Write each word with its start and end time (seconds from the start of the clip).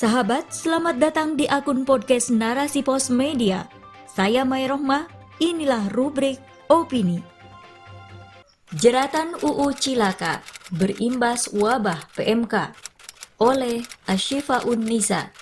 Sahabat, 0.00 0.48
selamat 0.48 0.96
datang 0.96 1.36
di 1.36 1.44
akun 1.44 1.84
podcast 1.84 2.32
Narasi 2.32 2.80
Pos 2.80 3.12
Media. 3.12 3.68
Saya 4.08 4.48
Mai 4.48 4.64
Rohmah, 4.64 5.04
inilah 5.44 5.92
rubrik 5.92 6.40
Opini. 6.72 7.20
Jeratan 8.80 9.36
UU 9.44 9.76
Cilaka 9.76 10.40
berimbas 10.72 11.52
wabah 11.52 12.00
PMK 12.16 12.72
oleh 13.44 13.84
Ashifa 14.08 14.64
Unnisa. 14.64 15.36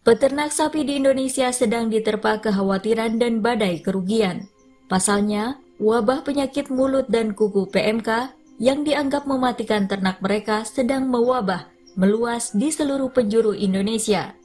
Peternak 0.00 0.56
sapi 0.56 0.88
di 0.88 1.04
Indonesia 1.04 1.52
sedang 1.52 1.92
diterpa 1.92 2.40
kekhawatiran 2.40 3.20
dan 3.20 3.44
badai 3.44 3.84
kerugian. 3.84 4.48
Pasalnya, 4.88 5.60
wabah 5.76 6.24
penyakit 6.24 6.72
mulut 6.72 7.12
dan 7.12 7.36
kuku 7.36 7.68
PMK 7.68 8.39
yang 8.60 8.84
dianggap 8.84 9.24
mematikan 9.24 9.88
ternak 9.88 10.20
mereka 10.20 10.68
sedang 10.68 11.08
mewabah 11.08 11.72
meluas 11.96 12.52
di 12.52 12.68
seluruh 12.70 13.08
penjuru 13.10 13.56
Indonesia. 13.56 14.36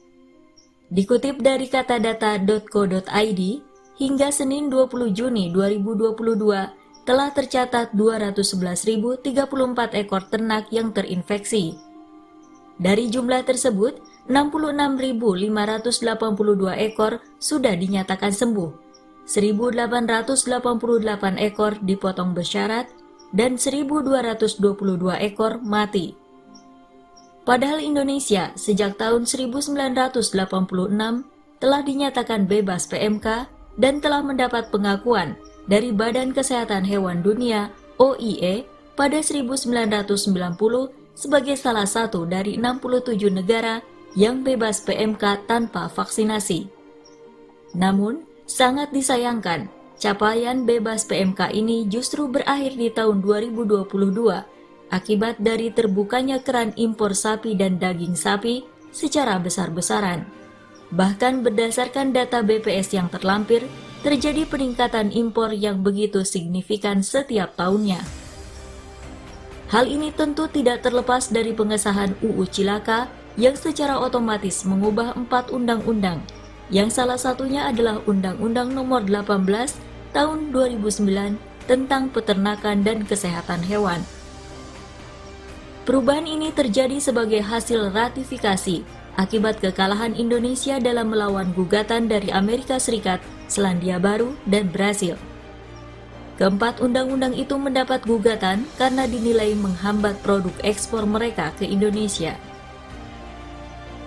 Dikutip 0.88 1.44
dari 1.44 1.68
katadata.co.id, 1.68 3.42
hingga 4.00 4.28
Senin 4.32 4.72
20 4.72 5.12
Juni 5.12 5.52
2022 5.52 6.86
telah 7.06 7.30
tercatat 7.30 7.94
211.034 7.94 9.22
ekor 9.94 10.26
ternak 10.26 10.66
yang 10.74 10.90
terinfeksi. 10.90 11.78
Dari 12.76 13.08
jumlah 13.08 13.40
tersebut, 13.46 14.02
66.582 14.26 16.82
ekor 16.82 17.22
sudah 17.38 17.78
dinyatakan 17.78 18.34
sembuh, 18.34 18.86
1.888 19.26 21.38
ekor 21.40 21.78
dipotong 21.82 22.30
bersyarat, 22.34 22.86
dan 23.36 23.60
1.222 23.60 24.64
ekor 25.20 25.60
mati. 25.60 26.16
Padahal 27.44 27.84
Indonesia 27.84 28.50
sejak 28.56 28.96
tahun 28.98 29.28
1986 29.28 30.34
telah 31.62 31.80
dinyatakan 31.84 32.48
bebas 32.48 32.88
PMK 32.90 33.46
dan 33.76 34.00
telah 34.00 34.24
mendapat 34.24 34.72
pengakuan 34.72 35.36
dari 35.68 35.92
Badan 35.92 36.32
Kesehatan 36.32 36.82
Hewan 36.88 37.20
Dunia 37.20 37.70
OIE 38.00 38.66
pada 38.96 39.20
1990 39.20 40.16
sebagai 41.14 41.54
salah 41.54 41.86
satu 41.86 42.24
dari 42.24 42.56
67 42.56 43.20
negara 43.30 43.84
yang 44.16 44.40
bebas 44.40 44.80
PMK 44.82 45.44
tanpa 45.44 45.92
vaksinasi. 45.92 46.72
Namun, 47.76 48.24
sangat 48.48 48.88
disayangkan 48.90 49.68
Capaian 49.96 50.68
bebas 50.68 51.08
PMK 51.08 51.56
ini 51.56 51.88
justru 51.88 52.28
berakhir 52.28 52.76
di 52.76 52.92
tahun 52.92 53.24
2022 53.24 53.88
akibat 54.92 55.40
dari 55.40 55.72
terbukanya 55.72 56.44
keran 56.44 56.76
impor 56.76 57.16
sapi 57.16 57.56
dan 57.56 57.80
daging 57.80 58.12
sapi 58.12 58.68
secara 58.92 59.40
besar-besaran. 59.40 60.28
Bahkan 60.92 61.40
berdasarkan 61.40 62.12
data 62.12 62.44
BPS 62.44 62.92
yang 62.92 63.08
terlampir, 63.08 63.64
terjadi 64.04 64.44
peningkatan 64.44 65.16
impor 65.16 65.56
yang 65.56 65.80
begitu 65.80 66.28
signifikan 66.28 67.00
setiap 67.00 67.56
tahunnya. 67.56 68.04
Hal 69.72 69.88
ini 69.88 70.12
tentu 70.12 70.44
tidak 70.46 70.84
terlepas 70.84 71.32
dari 71.32 71.56
pengesahan 71.56 72.14
UU 72.20 72.44
Cilaka 72.52 73.08
yang 73.40 73.56
secara 73.56 73.96
otomatis 73.96 74.62
mengubah 74.68 75.16
empat 75.16 75.50
undang-undang, 75.50 76.20
yang 76.70 76.90
salah 76.90 77.18
satunya 77.18 77.70
adalah 77.70 78.02
Undang-Undang 78.06 78.74
Nomor 78.74 79.06
18 79.06 79.46
tahun 80.10 80.38
2009 80.50 81.38
tentang 81.66 82.10
peternakan 82.10 82.82
dan 82.82 83.02
kesehatan 83.06 83.62
hewan. 83.66 84.02
Perubahan 85.86 86.26
ini 86.26 86.50
terjadi 86.50 86.98
sebagai 86.98 87.46
hasil 87.46 87.94
ratifikasi 87.94 88.82
akibat 89.14 89.62
kekalahan 89.62 90.18
Indonesia 90.18 90.82
dalam 90.82 91.14
melawan 91.14 91.54
gugatan 91.54 92.10
dari 92.10 92.34
Amerika 92.34 92.82
Serikat, 92.82 93.22
Selandia 93.46 94.02
Baru, 94.02 94.34
dan 94.50 94.66
Brasil. 94.66 95.14
Keempat 96.36 96.84
undang-undang 96.84 97.32
itu 97.32 97.56
mendapat 97.56 98.04
gugatan 98.04 98.68
karena 98.76 99.08
dinilai 99.08 99.56
menghambat 99.56 100.20
produk 100.20 100.52
ekspor 100.60 101.08
mereka 101.08 101.48
ke 101.56 101.64
Indonesia. 101.64 102.36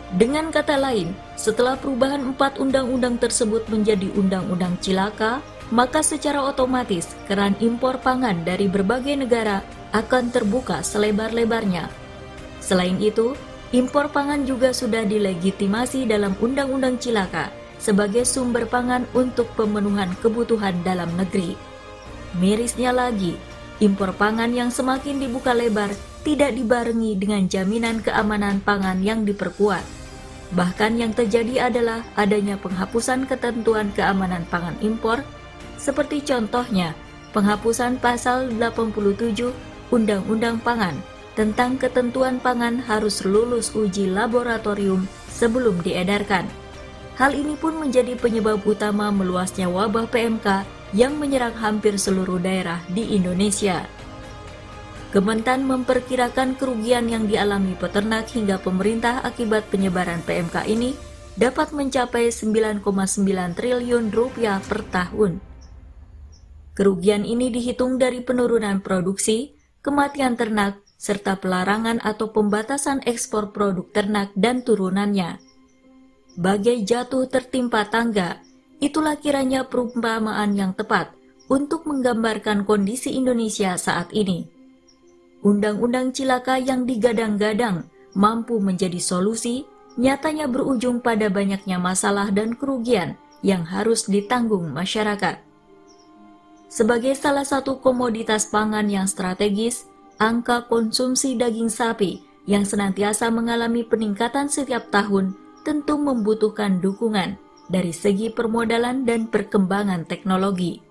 Dengan 0.10 0.50
kata 0.50 0.74
lain, 0.74 1.14
setelah 1.38 1.78
perubahan 1.78 2.34
empat 2.34 2.58
undang-undang 2.58 3.22
tersebut 3.22 3.70
menjadi 3.70 4.10
undang-undang 4.18 4.74
cilaka, 4.82 5.38
maka 5.70 6.02
secara 6.02 6.42
otomatis 6.42 7.14
keran 7.30 7.54
impor 7.62 8.02
pangan 8.02 8.42
dari 8.42 8.66
berbagai 8.66 9.22
negara 9.22 9.62
akan 9.94 10.34
terbuka 10.34 10.82
selebar-lebarnya. 10.82 11.94
Selain 12.58 12.98
itu, 12.98 13.38
impor 13.70 14.10
pangan 14.10 14.50
juga 14.50 14.74
sudah 14.74 15.06
dilegitimasi 15.06 16.10
dalam 16.10 16.34
Undang-Undang 16.42 16.98
Cilaka 16.98 17.54
sebagai 17.78 18.26
sumber 18.26 18.66
pangan 18.66 19.06
untuk 19.14 19.46
pemenuhan 19.54 20.10
kebutuhan 20.26 20.82
dalam 20.82 21.14
negeri. 21.16 21.54
Mirisnya 22.42 22.90
lagi, 22.90 23.38
impor 23.78 24.18
pangan 24.18 24.50
yang 24.50 24.74
semakin 24.74 25.22
dibuka 25.22 25.54
lebar 25.54 25.94
tidak 26.26 26.58
dibarengi 26.58 27.14
dengan 27.16 27.46
jaminan 27.46 28.02
keamanan 28.02 28.60
pangan 28.62 29.00
yang 29.06 29.24
diperkuat. 29.24 29.99
Bahkan 30.50 30.98
yang 30.98 31.14
terjadi 31.14 31.70
adalah 31.70 32.02
adanya 32.18 32.58
penghapusan 32.58 33.30
ketentuan 33.30 33.94
keamanan 33.94 34.42
pangan 34.50 34.74
impor 34.82 35.22
seperti 35.78 36.26
contohnya 36.26 36.98
penghapusan 37.32 38.02
pasal 38.02 38.50
87 38.58 39.54
Undang-Undang 39.90 40.62
Pangan 40.66 40.98
tentang 41.38 41.78
ketentuan 41.78 42.42
pangan 42.42 42.82
harus 42.82 43.24
lulus 43.24 43.72
uji 43.78 44.10
laboratorium 44.10 45.06
sebelum 45.30 45.80
diedarkan. 45.86 46.50
Hal 47.16 47.32
ini 47.36 47.56
pun 47.56 47.78
menjadi 47.78 48.18
penyebab 48.18 48.66
utama 48.66 49.14
meluasnya 49.14 49.70
wabah 49.70 50.10
PMK 50.10 50.66
yang 50.98 51.16
menyerang 51.16 51.54
hampir 51.56 51.96
seluruh 51.96 52.42
daerah 52.42 52.82
di 52.90 53.16
Indonesia. 53.16 53.86
Kementan 55.10 55.66
memperkirakan 55.66 56.54
kerugian 56.54 57.10
yang 57.10 57.26
dialami 57.26 57.74
peternak 57.74 58.30
hingga 58.30 58.62
pemerintah 58.62 59.26
akibat 59.26 59.66
penyebaran 59.74 60.22
PMK 60.22 60.70
ini 60.70 60.94
dapat 61.34 61.74
mencapai 61.74 62.30
9,9 62.30 62.86
triliun 63.58 64.14
rupiah 64.14 64.62
per 64.62 64.86
tahun. 64.86 65.42
Kerugian 66.78 67.26
ini 67.26 67.50
dihitung 67.50 67.98
dari 67.98 68.22
penurunan 68.22 68.86
produksi, 68.86 69.58
kematian 69.82 70.38
ternak, 70.38 70.78
serta 71.02 71.42
pelarangan 71.42 71.98
atau 72.06 72.30
pembatasan 72.30 73.02
ekspor 73.10 73.50
produk 73.50 73.90
ternak 73.90 74.30
dan 74.38 74.62
turunannya. 74.62 75.42
Bagai 76.38 76.86
jatuh 76.86 77.26
tertimpa 77.26 77.90
tangga, 77.90 78.46
itulah 78.78 79.18
kiranya 79.18 79.66
perumpamaan 79.66 80.54
yang 80.54 80.78
tepat 80.78 81.18
untuk 81.50 81.90
menggambarkan 81.90 82.62
kondisi 82.62 83.18
Indonesia 83.18 83.74
saat 83.74 84.14
ini. 84.14 84.59
Undang-undang 85.40 86.12
cilaka 86.12 86.60
yang 86.60 86.84
digadang-gadang 86.84 87.88
mampu 88.12 88.60
menjadi 88.60 89.00
solusi, 89.00 89.64
nyatanya 89.96 90.52
berujung 90.52 91.00
pada 91.00 91.32
banyaknya 91.32 91.80
masalah 91.80 92.28
dan 92.32 92.56
kerugian 92.56 93.16
yang 93.40 93.64
harus 93.64 94.08
ditanggung 94.12 94.68
masyarakat. 94.76 95.40
Sebagai 96.70 97.16
salah 97.16 97.48
satu 97.48 97.80
komoditas 97.80 98.52
pangan 98.52 98.86
yang 98.92 99.08
strategis, 99.08 99.88
angka 100.20 100.68
konsumsi 100.68 101.40
daging 101.40 101.72
sapi 101.72 102.22
yang 102.46 102.68
senantiasa 102.68 103.32
mengalami 103.32 103.88
peningkatan 103.88 104.52
setiap 104.52 104.92
tahun 104.92 105.34
tentu 105.64 105.96
membutuhkan 105.96 106.84
dukungan 106.84 107.40
dari 107.72 107.94
segi 107.96 108.28
permodalan 108.34 109.08
dan 109.08 109.32
perkembangan 109.32 110.04
teknologi. 110.04 110.82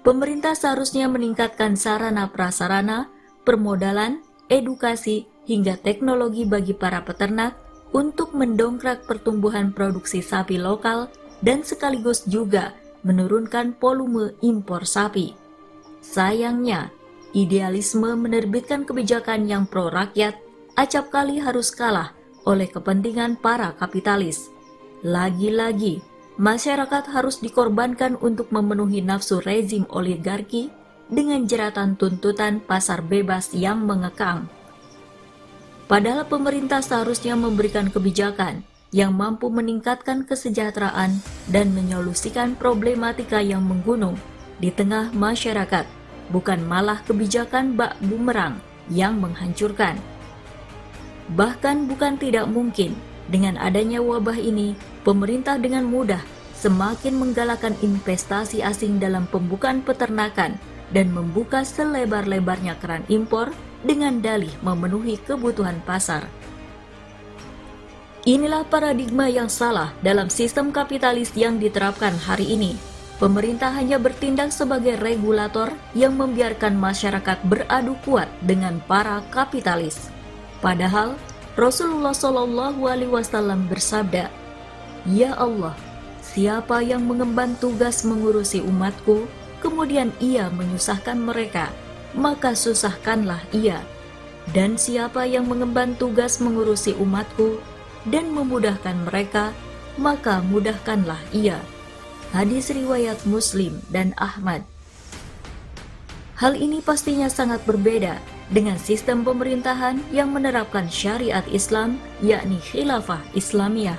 Pemerintah 0.00 0.56
seharusnya 0.56 1.06
meningkatkan 1.06 1.76
sarana 1.76 2.28
prasarana, 2.32 3.12
permodalan, 3.44 4.22
edukasi, 4.50 5.26
hingga 5.48 5.80
teknologi 5.80 6.46
bagi 6.46 6.76
para 6.76 7.02
peternak 7.02 7.58
untuk 7.90 8.30
mendongkrak 8.36 9.02
pertumbuhan 9.06 9.74
produksi 9.74 10.22
sapi 10.22 10.60
lokal 10.62 11.10
dan 11.42 11.66
sekaligus 11.66 12.22
juga 12.28 12.76
menurunkan 13.02 13.74
volume 13.80 14.36
impor 14.44 14.86
sapi. 14.86 15.34
Sayangnya, 16.04 16.92
idealisme 17.34 18.14
menerbitkan 18.14 18.86
kebijakan 18.86 19.48
yang 19.48 19.64
pro 19.66 19.88
rakyat 19.90 20.36
acap 20.78 21.10
kali 21.10 21.42
harus 21.42 21.72
kalah 21.74 22.14
oleh 22.46 22.68
kepentingan 22.70 23.36
para 23.40 23.74
kapitalis. 23.76 24.48
Lagi-lagi, 25.00 26.04
masyarakat 26.40 27.04
harus 27.12 27.40
dikorbankan 27.40 28.16
untuk 28.20 28.52
memenuhi 28.52 29.04
nafsu 29.04 29.40
rezim 29.44 29.84
oligarki 29.92 30.72
dengan 31.10 31.44
jeratan 31.44 31.98
tuntutan 31.98 32.62
pasar 32.62 33.02
bebas 33.02 33.50
yang 33.52 33.82
mengekang. 33.82 34.46
Padahal 35.90 36.22
pemerintah 36.30 36.78
seharusnya 36.80 37.34
memberikan 37.34 37.90
kebijakan 37.90 38.62
yang 38.94 39.10
mampu 39.14 39.50
meningkatkan 39.50 40.22
kesejahteraan 40.22 41.18
dan 41.50 41.74
menyolusikan 41.74 42.54
problematika 42.54 43.42
yang 43.42 43.62
menggunung 43.66 44.14
di 44.62 44.70
tengah 44.70 45.10
masyarakat, 45.10 45.86
bukan 46.30 46.62
malah 46.62 47.02
kebijakan 47.02 47.74
bak 47.74 47.98
bumerang 48.06 48.62
yang 48.86 49.18
menghancurkan. 49.18 49.98
Bahkan 51.34 51.90
bukan 51.90 52.18
tidak 52.18 52.46
mungkin 52.50 52.94
dengan 53.30 53.58
adanya 53.58 54.02
wabah 54.02 54.38
ini, 54.38 54.74
pemerintah 55.06 55.58
dengan 55.58 55.86
mudah 55.86 56.22
semakin 56.54 57.16
menggalakkan 57.16 57.78
investasi 57.80 58.60
asing 58.60 58.98
dalam 58.98 59.24
pembukaan 59.30 59.80
peternakan 59.80 60.58
dan 60.90 61.14
membuka 61.14 61.62
selebar-lebarnya 61.62 62.78
keran 62.78 63.06
impor 63.06 63.54
dengan 63.86 64.20
dalih 64.20 64.52
memenuhi 64.60 65.16
kebutuhan 65.22 65.80
pasar. 65.86 66.28
Inilah 68.28 68.68
paradigma 68.68 69.32
yang 69.32 69.48
salah 69.48 69.96
dalam 70.04 70.28
sistem 70.28 70.68
kapitalis 70.68 71.32
yang 71.32 71.56
diterapkan 71.56 72.12
hari 72.20 72.52
ini. 72.52 72.76
Pemerintah 73.16 73.72
hanya 73.72 73.96
bertindak 73.96 74.52
sebagai 74.52 74.96
regulator 75.00 75.72
yang 75.96 76.16
membiarkan 76.16 76.76
masyarakat 76.76 77.40
beradu 77.48 77.96
kuat 78.04 78.28
dengan 78.44 78.80
para 78.84 79.24
kapitalis. 79.32 80.08
Padahal 80.60 81.16
Rasulullah 81.56 82.12
Shallallahu 82.12 82.80
Alaihi 82.88 83.12
Wasallam 83.12 83.68
bersabda, 83.68 84.28
Ya 85.08 85.32
Allah, 85.36 85.76
siapa 86.20 86.84
yang 86.84 87.04
mengemban 87.04 87.56
tugas 87.56 88.04
mengurusi 88.04 88.60
umatku, 88.60 89.24
kemudian 89.60 90.10
ia 90.18 90.48
menyusahkan 90.50 91.20
mereka, 91.20 91.70
maka 92.16 92.56
susahkanlah 92.56 93.40
ia. 93.54 93.84
Dan 94.50 94.80
siapa 94.80 95.28
yang 95.28 95.46
mengemban 95.46 95.94
tugas 95.94 96.42
mengurusi 96.42 96.96
umatku 96.98 97.60
dan 98.08 98.32
memudahkan 98.34 99.06
mereka, 99.06 99.54
maka 100.00 100.42
mudahkanlah 100.42 101.20
ia. 101.30 101.60
Hadis 102.32 102.72
riwayat 102.72 103.22
Muslim 103.28 103.78
dan 103.92 104.16
Ahmad. 104.18 104.64
Hal 106.40 106.56
ini 106.56 106.80
pastinya 106.80 107.28
sangat 107.28 107.60
berbeda 107.68 108.16
dengan 108.48 108.80
sistem 108.80 109.22
pemerintahan 109.22 110.00
yang 110.08 110.32
menerapkan 110.32 110.88
syariat 110.88 111.44
Islam, 111.52 112.00
yakni 112.24 112.56
khilafah 112.64 113.20
Islamiyah. 113.36 113.98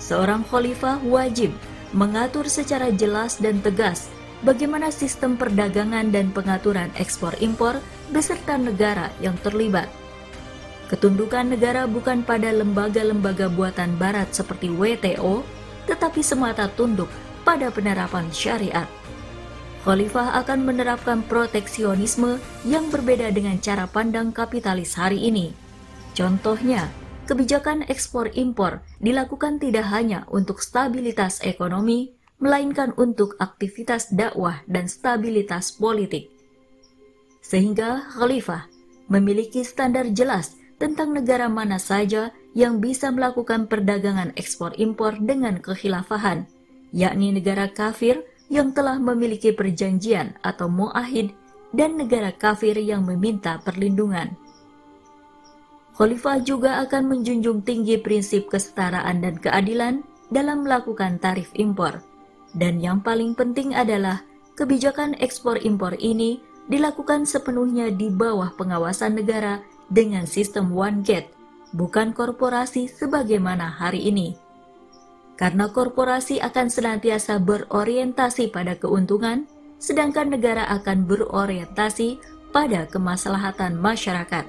Seorang 0.00 0.40
khalifah 0.48 1.04
wajib 1.04 1.52
mengatur 1.92 2.48
secara 2.48 2.88
jelas 2.88 3.36
dan 3.36 3.60
tegas 3.60 4.08
bagaimana 4.42 4.92
sistem 4.94 5.34
perdagangan 5.34 6.10
dan 6.14 6.30
pengaturan 6.30 6.90
ekspor 6.94 7.34
impor 7.42 7.82
beserta 8.14 8.54
negara 8.54 9.10
yang 9.18 9.34
terlibat. 9.42 9.90
Ketundukan 10.88 11.52
negara 11.52 11.84
bukan 11.84 12.24
pada 12.24 12.48
lembaga-lembaga 12.48 13.52
buatan 13.52 14.00
barat 14.00 14.32
seperti 14.32 14.72
WTO, 14.72 15.44
tetapi 15.84 16.24
semata 16.24 16.68
tunduk 16.72 17.12
pada 17.44 17.68
penerapan 17.68 18.28
syariat. 18.32 18.88
Khalifah 19.84 20.36
akan 20.44 20.68
menerapkan 20.68 21.24
proteksionisme 21.24 22.40
yang 22.64 22.92
berbeda 22.92 23.32
dengan 23.32 23.56
cara 23.60 23.88
pandang 23.88 24.32
kapitalis 24.32 24.96
hari 24.96 25.28
ini. 25.28 25.52
Contohnya, 26.16 26.88
kebijakan 27.30 27.86
ekspor 27.86 28.32
impor 28.34 28.80
dilakukan 28.98 29.60
tidak 29.62 29.86
hanya 29.92 30.24
untuk 30.28 30.60
stabilitas 30.60 31.40
ekonomi, 31.44 32.17
melainkan 32.38 32.94
untuk 32.94 33.34
aktivitas 33.42 34.14
dakwah 34.14 34.62
dan 34.70 34.86
stabilitas 34.86 35.74
politik. 35.74 36.30
Sehingga 37.42 38.06
Khalifah 38.14 38.70
memiliki 39.10 39.66
standar 39.66 40.06
jelas 40.14 40.54
tentang 40.78 41.10
negara 41.10 41.50
mana 41.50 41.82
saja 41.82 42.30
yang 42.54 42.78
bisa 42.78 43.10
melakukan 43.10 43.66
perdagangan 43.66 44.30
ekspor 44.38 44.74
impor 44.78 45.18
dengan 45.18 45.58
kekhilafahan, 45.58 46.46
yakni 46.94 47.34
negara 47.34 47.66
kafir 47.68 48.22
yang 48.48 48.72
telah 48.72 48.96
memiliki 48.96 49.52
perjanjian 49.52 50.38
atau 50.40 50.70
mu'ahid 50.70 51.34
dan 51.74 52.00
negara 52.00 52.32
kafir 52.32 52.78
yang 52.80 53.04
meminta 53.04 53.60
perlindungan. 53.60 54.32
Khalifah 55.98 56.38
juga 56.46 56.78
akan 56.86 57.10
menjunjung 57.10 57.66
tinggi 57.66 57.98
prinsip 57.98 58.46
kesetaraan 58.46 59.18
dan 59.18 59.34
keadilan 59.34 60.06
dalam 60.30 60.62
melakukan 60.62 61.18
tarif 61.18 61.50
impor. 61.58 62.07
Dan 62.58 62.82
yang 62.82 62.98
paling 63.06 63.38
penting 63.38 63.72
adalah 63.78 64.26
kebijakan 64.58 65.14
ekspor 65.22 65.62
impor 65.62 65.94
ini 66.02 66.42
dilakukan 66.66 67.22
sepenuhnya 67.22 67.94
di 67.94 68.10
bawah 68.10 68.50
pengawasan 68.58 69.14
negara 69.22 69.62
dengan 69.88 70.26
sistem 70.26 70.74
one 70.74 71.06
gate, 71.06 71.30
bukan 71.70 72.10
korporasi 72.10 72.90
sebagaimana 72.90 73.70
hari 73.70 74.10
ini 74.10 74.48
karena 75.38 75.70
korporasi 75.70 76.42
akan 76.42 76.66
senantiasa 76.66 77.38
berorientasi 77.38 78.50
pada 78.50 78.74
keuntungan, 78.74 79.46
sedangkan 79.78 80.34
negara 80.34 80.66
akan 80.66 81.06
berorientasi 81.06 82.18
pada 82.50 82.90
kemaslahatan 82.90 83.78
masyarakat. 83.78 84.42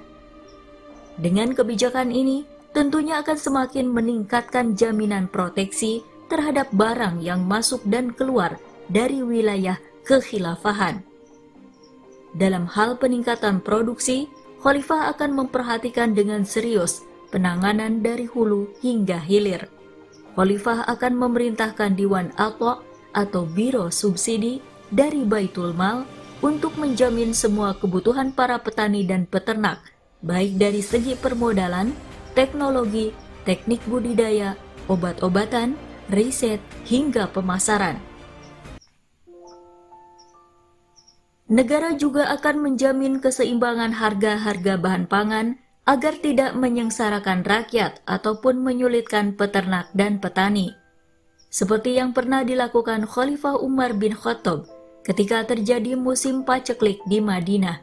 Dengan 1.21 1.53
kebijakan 1.53 2.09
ini, 2.09 2.41
tentunya 2.73 3.21
akan 3.21 3.37
semakin 3.37 3.85
meningkatkan 3.85 4.73
jaminan 4.73 5.29
proteksi 5.29 6.01
terhadap 6.29 6.69
barang 6.71 7.19
yang 7.19 7.43
masuk 7.43 7.81
dan 7.89 8.13
keluar 8.13 8.55
dari 8.87 9.25
wilayah 9.25 9.81
kekhilafahan. 10.05 11.01
Dalam 12.37 12.69
hal 12.69 13.01
peningkatan 13.01 13.65
produksi, 13.65 14.29
Khalifah 14.61 15.11
akan 15.17 15.43
memperhatikan 15.43 16.13
dengan 16.13 16.45
serius 16.45 17.01
penanganan 17.33 18.05
dari 18.05 18.29
hulu 18.29 18.69
hingga 18.85 19.17
hilir 19.17 19.65
Khalifah 20.39 20.87
akan 20.87 21.13
memerintahkan 21.19 21.99
Diwan 21.99 22.31
Atok 22.39 22.85
atau 23.11 23.43
Biro 23.43 23.91
Subsidi 23.91 24.63
dari 24.87 25.27
Baitul 25.27 25.75
Mal 25.75 26.07
untuk 26.39 26.79
menjamin 26.79 27.35
semua 27.35 27.75
kebutuhan 27.75 28.31
para 28.31 28.55
petani 28.61 29.03
dan 29.03 29.27
peternak, 29.27 29.83
baik 30.23 30.55
dari 30.55 30.79
segi 30.79 31.19
permodalan, 31.19 31.91
teknologi, 32.39 33.11
teknik 33.43 33.83
budidaya, 33.91 34.55
obat-obatan, 34.87 35.75
riset, 36.09 36.59
hingga 36.85 37.29
pemasaran. 37.31 37.97
Negara 41.49 41.97
juga 41.97 42.29
akan 42.29 42.61
menjamin 42.61 43.17
keseimbangan 43.17 43.97
harga-harga 43.97 44.77
bahan 44.77 45.09
pangan 45.09 45.57
agar 45.89 46.21
tidak 46.21 46.53
menyengsarakan 46.53 47.41
rakyat 47.41 48.05
ataupun 48.05 48.61
menyulitkan 48.61 49.33
peternak 49.33 49.89
dan 49.97 50.21
petani. 50.21 50.77
Seperti 51.49 51.97
yang 51.97 52.13
pernah 52.13 52.45
dilakukan 52.45 53.09
Khalifah 53.09 53.57
Umar 53.57 53.97
bin 53.97 54.13
Khattab 54.13 54.69
ketika 55.01 55.41
terjadi 55.49 55.97
musim 55.97 56.45
paceklik 56.45 57.01
di 57.09 57.17
Madinah. 57.17 57.81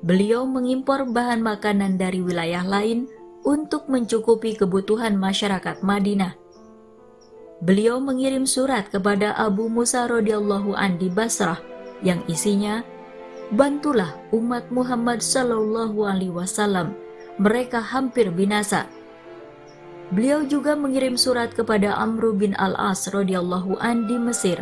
Beliau 0.00 0.48
mengimpor 0.48 1.04
bahan 1.04 1.44
makanan 1.44 2.00
dari 2.00 2.24
wilayah 2.24 2.64
lain 2.64 3.12
untuk 3.44 3.92
mencukupi 3.92 4.56
kebutuhan 4.56 5.20
masyarakat 5.20 5.84
Madinah. 5.84 6.41
Beliau 7.62 8.02
mengirim 8.02 8.42
surat 8.42 8.90
kepada 8.90 9.38
Abu 9.38 9.70
Musa 9.70 10.10
radhiyallahu 10.10 10.74
an 10.74 10.98
di 10.98 11.06
Basrah 11.06 11.62
yang 12.02 12.18
isinya, 12.26 12.82
"Bantulah 13.54 14.18
umat 14.34 14.66
Muhammad 14.74 15.22
sallallahu 15.22 16.02
alaihi 16.02 16.34
wasallam 16.34 16.98
mereka 17.40 17.80
hampir 17.80 18.28
binasa. 18.28 18.90
Beliau 20.12 20.44
juga 20.44 20.76
mengirim 20.76 21.16
surat 21.16 21.56
kepada 21.56 21.96
Amr 21.96 22.36
bin 22.36 22.52
Al-As 22.60 23.08
radhiyallahu 23.08 23.80
an 23.80 24.04
di 24.04 24.20
Mesir. 24.20 24.60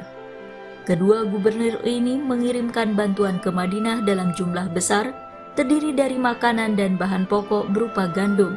Kedua 0.87 1.27
gubernur 1.27 1.83
ini 1.83 2.17
mengirimkan 2.23 2.95
bantuan 2.95 3.43
ke 3.43 3.51
Madinah 3.51 4.07
dalam 4.07 4.31
jumlah 4.39 4.71
besar, 4.71 5.11
terdiri 5.59 5.91
dari 5.91 6.15
makanan 6.15 6.79
dan 6.79 6.95
bahan 6.95 7.27
pokok 7.27 7.67
berupa 7.75 8.07
gandum. 8.15 8.55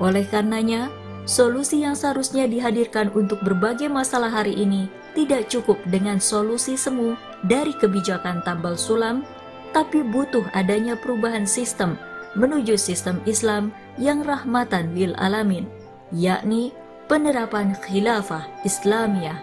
Oleh 0.00 0.24
karenanya, 0.24 0.88
solusi 1.28 1.84
yang 1.84 1.92
seharusnya 1.92 2.48
dihadirkan 2.48 3.12
untuk 3.12 3.44
berbagai 3.44 3.92
masalah 3.92 4.32
hari 4.32 4.56
ini 4.56 4.88
tidak 5.12 5.52
cukup 5.52 5.76
dengan 5.92 6.16
solusi 6.16 6.80
semu 6.80 7.12
dari 7.44 7.76
kebijakan 7.76 8.40
tambal 8.48 8.80
sulam, 8.80 9.28
tapi 9.76 10.00
butuh 10.00 10.42
adanya 10.56 10.96
perubahan 10.96 11.44
sistem 11.44 12.00
menuju 12.32 12.80
sistem 12.80 13.20
Islam 13.28 13.68
yang 14.00 14.24
rahmatan 14.24 14.96
lil 14.96 15.12
alamin, 15.20 15.68
yakni 16.16 16.72
penerapan 17.12 17.76
khilafah 17.84 18.48
Islamiyah. 18.64 19.36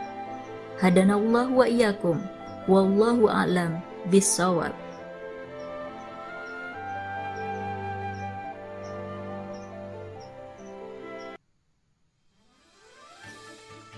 Hadanallah 0.81 1.47
wa 1.53 1.65
iyyakum, 1.69 2.17
wallahu 2.65 3.29
a'lam 3.29 3.79
bissawab. 4.09 4.84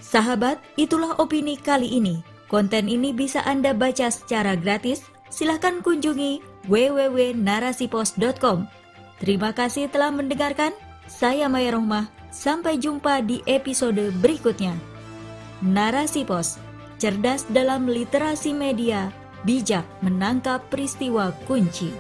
Sahabat, 0.08 0.64
itulah 0.80 1.20
opini 1.20 1.60
kali 1.60 2.00
ini. 2.00 2.24
Konten 2.48 2.88
ini 2.88 3.12
bisa 3.12 3.44
Anda 3.44 3.76
baca 3.76 4.08
secara 4.08 4.56
gratis. 4.56 5.04
Silahkan 5.28 5.84
kunjungi 5.84 6.40
www.narasipos.com. 6.72 8.72
Terima 9.20 9.52
kasih 9.52 9.92
telah 9.92 10.16
mendengarkan. 10.16 10.72
Saya 11.12 11.52
Maya 11.52 11.76
Rohmah. 11.76 12.08
Sampai 12.32 12.80
jumpa 12.80 13.20
di 13.20 13.44
episode 13.44 14.16
berikutnya. 14.24 14.80
Narasi 15.60 16.24
Pos, 16.24 16.56
cerdas 17.02 17.44
dalam 17.50 17.90
literasi 17.90 18.54
media, 18.54 19.10
bijak 19.44 19.84
menangkap 20.06 20.64
peristiwa 20.72 21.34
kunci. 21.50 21.92